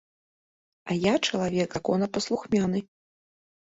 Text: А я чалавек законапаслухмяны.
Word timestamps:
А 0.89 0.97
я 1.03 1.13
чалавек 1.29 1.69
законапаслухмяны. 1.79 2.79